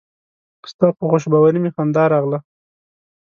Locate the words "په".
0.97-1.03